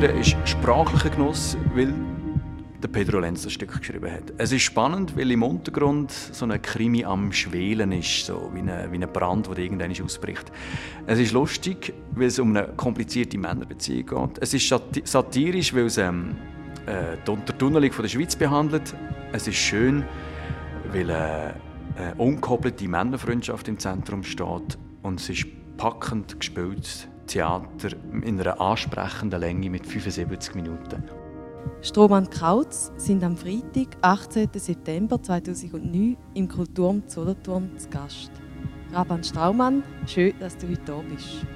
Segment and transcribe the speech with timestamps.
[0.00, 1.92] Unendüren ist sprachlicher Genuss, weil
[2.82, 4.32] der Pedro Lenz das Stück geschrieben hat.
[4.38, 8.92] Es ist spannend, weil im Untergrund so ein Krimi am Schwelen ist, so wie ein,
[8.92, 10.50] wie Brand, der irgendwann ausbricht.
[11.06, 14.38] Es ist lustig, weil es um eine komplizierte Männerbeziehung geht.
[14.40, 14.74] Es ist
[15.04, 16.34] satirisch, weil es ähm,
[16.86, 18.94] äh, die Untertunnelung der Schweiz behandelt.
[19.32, 20.04] Es ist schön,
[20.94, 21.52] weil äh,
[21.98, 24.78] eine unkoppelte Männerfreundschaft im Zentrum steht.
[25.02, 25.44] Und es ist
[25.76, 31.04] packend gespielt Theater in einer ansprechenden Länge mit 75 Minuten.
[31.80, 34.48] Strohmann Krautz sind am Freitag, 18.
[34.54, 38.32] September 2009 im Kulturraum Solothurn zu Gast.
[38.92, 41.46] Raban Straumann, schön, dass du heute da bist.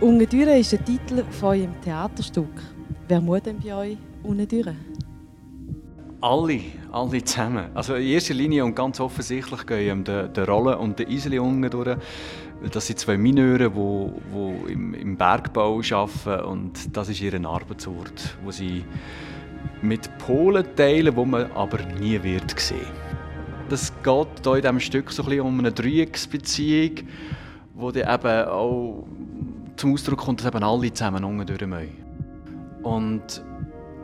[0.00, 2.62] Ungedüre ist der Titel von eurem Theaterstück.
[3.06, 4.74] Wer muss denn bei euch Ungedüre?
[6.20, 7.66] Alle, alle zusammen.
[7.74, 11.70] Also in erster Linie und ganz offensichtlich gehen die, die Rolle und der Iseli unten
[11.70, 11.96] durch.
[12.72, 18.36] Das sind zwei Mineure, die, die im, im Bergbau arbeiten und das ist ihr Arbeitsort,
[18.42, 18.84] wo sie
[19.80, 22.80] mit Polen teilen, wo man aber nie wird sehen.
[23.68, 27.06] Das geht hier in diesem Stück so ein bisschen um eine Dreiecksbeziehung,
[27.74, 29.06] wo dann eben auch
[29.76, 31.92] zum Ausdruck kommt, dass eben alle zusammen unten durch müssen.
[32.82, 33.44] Und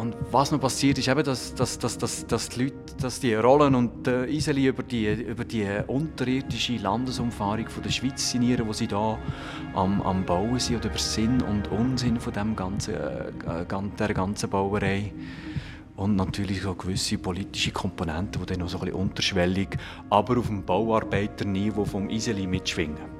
[0.00, 3.34] und was noch passiert ist, eben, dass, dass, dass, dass, dass die Leute, dass die
[3.34, 8.72] Rollen und die Iseli über die, über die unterirdische Landesumfahrung von der Schweiz sinnieren, wo
[8.72, 9.18] sie da
[9.74, 13.66] am, am Bauen sind, oder über Sinn und Unsinn von dem ganzen, äh,
[13.98, 15.12] der ganzen Bauerei.
[15.96, 19.68] Und natürlich so gewisse politische Komponenten, die dann noch so ein bisschen unterschwellig,
[20.08, 23.19] aber auf dem Bauarbeiterniveau vom Iseli mitschwingen.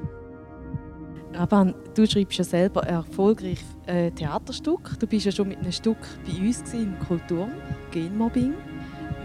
[1.41, 4.99] Raban, du schreibst ja selber erfolgreich äh, Theaterstück.
[4.99, 5.97] Du bist ja schon mit einem Stück
[6.27, 7.51] bei uns im Kulturm,
[7.91, 8.53] Genmobbing.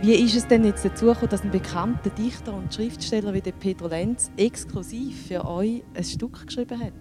[0.02, 3.52] Wie ist es denn jetzt dazu gekommen, dass ein bekannter Dichter und Schriftsteller wie der
[3.52, 6.94] Pedro Lenz exklusiv für euch ein Stück geschrieben hat?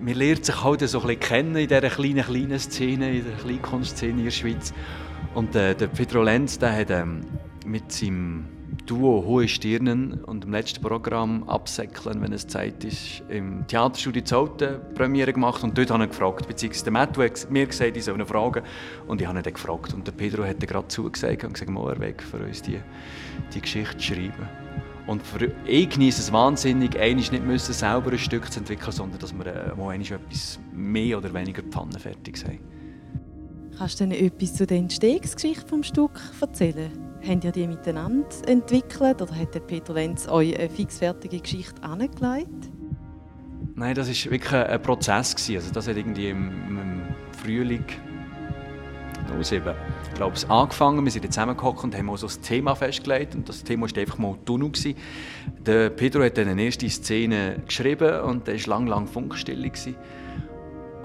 [0.00, 3.36] Man lernt sich halt so ein bisschen kennen in dieser kleinen, kleinen Szene, in der
[3.36, 4.74] Kleinkunstszene in der Schweiz.
[5.36, 7.20] Und äh, der Pedro Lenz der hat ähm,
[7.64, 8.55] mit seinem
[8.86, 14.76] Duo Hohe Stirnen und im letzten Programm Absäckeln, wenn es Zeit ist, im Theaterstudio Zoten
[14.94, 18.18] Premiere gemacht und dort habe ich gefragt, beziehungsweise der Matt hat mir gesagt, ich soll
[18.18, 18.62] ihn fragen
[19.08, 22.22] und ich habe ihn gefragt und der Pedro hat gerade zugesagt und gesagt, mal weg
[22.22, 22.78] für uns die,
[23.52, 24.48] die Geschichte schreiben.
[25.08, 29.18] Und für, ich genieße es wahnsinnig, eigentlich nicht müssen, selber ein Stück zu entwickeln, sondern
[29.18, 32.75] dass wir äh, mal etwas mehr oder weniger pfannenfertig haben.
[33.78, 36.90] Kannst du etwas zu der Entstehungsgeschichte des Stück erzählen?
[37.26, 42.70] Habt ihr die miteinander entwickelt oder hat der Peter Lenz euch eine fixfertige Geschichte angelegt?
[43.74, 45.34] Nein, das war wirklich ein Prozess.
[45.50, 47.84] Also das hat irgendwie im, im Frühling
[49.42, 49.74] 07,
[50.08, 51.04] ich glaube, es angefangen.
[51.04, 53.34] Wir sind zusammengehockt und haben auch so das Thema festgelegt.
[53.34, 54.72] Und das Thema war einfach mal Tunnel.
[55.66, 59.70] Der Pedro hat dann eine erste Szene geschrieben und da war lang, lang Funkstille.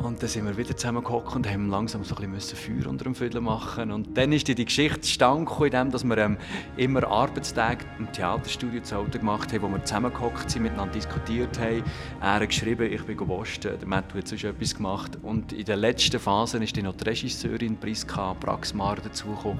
[0.03, 3.13] Und dann sind wir wieder zusammengehockt und haben langsam so ein bisschen Feuer unter dem
[3.13, 3.91] Viertel machen.
[3.91, 6.37] Und dann ist die Geschichte zustande gekommen, dass wir ähm,
[6.75, 11.83] immer Arbeitstage im Theaterstudio zu Hause gemacht haben, wo wir zusammengehockt sind, miteinander diskutiert haben.
[12.19, 15.19] Er hat geschrieben, ich bin gewaschen, der Matt hat sonst etwas gemacht.
[15.21, 19.59] Und in der letzten Phase ist dann noch die Regisseurin Priska Praxmar dazugekommen,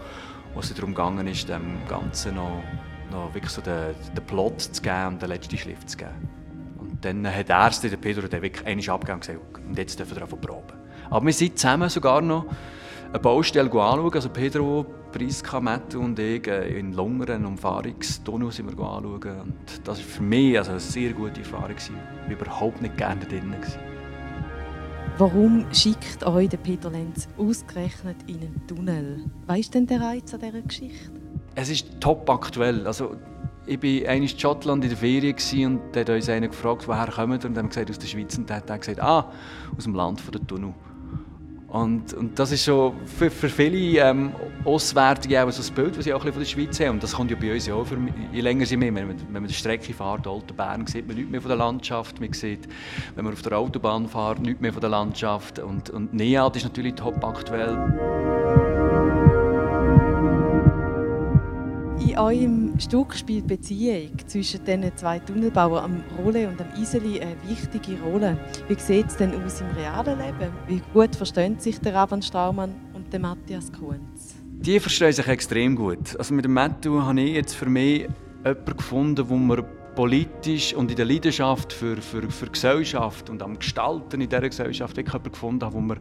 [0.56, 2.64] wo es darum gegangen ist, dem Ganzen noch,
[3.12, 6.41] noch wirklich so den, den Plot zu geben und den letzten Schliff zu geben
[7.02, 10.18] dann hat der Erste, der Pedro, der wirklich einmal abgegeben und gesagt, und jetzt dürfen
[10.18, 10.74] wir proben.
[11.10, 12.46] Aber wir sind zusammen sogar noch
[13.10, 14.14] eine Baustelle anschauen.
[14.14, 19.42] Also Pedro, Priska, Mattu und ich äh, in Lungern, Umfahrungstunnel sind wir anschauen.
[19.42, 21.76] Und das war für mich also eine sehr gute Erfahrung.
[21.78, 23.58] Ich war überhaupt nicht gerne drinnen.
[25.18, 29.26] Warum schickt euch der Peter Lenz ausgerechnet in einen Tunnel?
[29.48, 31.12] Weißt du denn der Reiz an dieser Geschichte?
[31.56, 32.88] Es ist top aktuell.
[32.88, 33.18] Also
[33.72, 35.36] ich war einmal in Schottland in der Ferien
[35.68, 37.50] und da hat uns einer gefragt, woher kommen wir?
[37.50, 38.38] Und haben gesagt, aus der Schweiz.
[38.38, 39.32] Und dann hat er gesagt, ah,
[39.78, 40.74] aus dem Land der Tunnel.
[41.70, 44.34] Und, und das ist schon für, für viele ähm,
[44.66, 46.96] Auswärtige auch so ein Bild, das sie auch ein von der Schweiz haben.
[46.96, 47.98] Und das kommt ja bei uns auch, für,
[48.34, 51.16] je länger sie mehr, wenn man, wenn man die Strecke fährt, Alten Bern, sieht man
[51.16, 52.20] nichts mehr von der Landschaft.
[52.20, 52.68] Man sieht,
[53.16, 55.60] wenn man auf der Autobahn fährt, nichts mehr von der Landschaft.
[55.60, 58.41] Und, und NEAD ist natürlich top aktuell.
[62.22, 67.36] In eurem Stück spielt Beziehung zwischen den zwei Tunnelbauern, am Rolle und am Iseli, eine
[67.48, 68.38] wichtige Rolle.
[68.68, 70.54] Wie sieht es denn aus im realen Leben?
[70.68, 74.36] Wie gut verstehen sich der Raban Straumann und der Matthias Kunz?
[74.52, 76.16] Die verstehen sich extrem gut.
[76.16, 78.08] Also mit dem Matthew habe ich jetzt für mich
[78.46, 79.64] jemanden gefunden, wo wir
[79.96, 84.96] politisch und in der Leidenschaft für, für, für Gesellschaft und am Gestalten in dieser Gesellschaft
[84.96, 85.98] wirklich jemanden gefunden haben, wo wir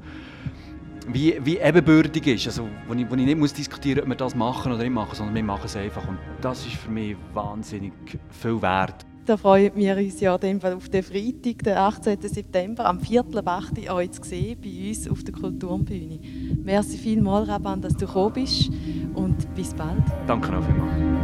[1.13, 2.47] wie, wie ebenbürtig ist.
[2.47, 4.93] Also, wo, ich, wo ich nicht muss diskutieren muss, ob wir das machen oder nicht
[4.93, 6.07] machen, sondern wir machen es einfach.
[6.09, 7.93] Und das ist für mich wahnsinnig
[8.31, 9.07] viel wert.
[9.27, 12.21] Da freuen wir uns ja auf den Freitag, den 18.
[12.23, 16.19] September, am Viertel ab 8 Uhr euch zu sehen, bei uns auf der Kulturbühne.
[16.65, 18.71] Merci vielmals, Raban, dass du gekommen bist
[19.15, 20.03] und bis bald.
[20.27, 21.21] Danke auch vielmals.